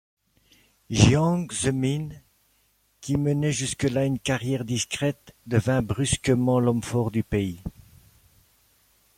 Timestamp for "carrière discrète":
4.17-5.35